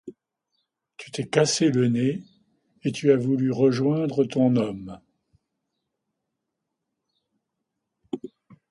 Tu 0.97 1.11
t’es 1.11 1.27
cassé 1.27 1.69
le 1.69 1.87
nez, 1.87 2.23
et 2.83 2.91
tu 2.91 3.11
as 3.11 3.17
voulu 3.17 3.51
rejoindre 3.51 4.23
ton 4.25 4.55
homme. 4.55 4.99